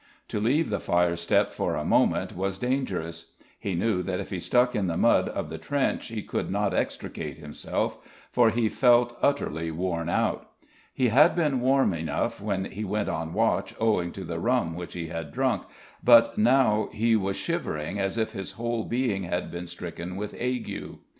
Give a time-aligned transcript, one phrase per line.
[0.29, 3.33] To leave the firestep for a moment was dangerous.
[3.59, 6.73] He knew that if he stuck in the mud of the trench he could not
[6.73, 7.99] extricate himself,
[8.31, 10.49] for he felt utterly worn out.
[10.91, 14.93] He had been warm enough when he went on watch owing to the rum which
[14.95, 15.65] he had drunk,
[16.03, 20.97] but now he was shivering as if his whole being had been stricken with ague.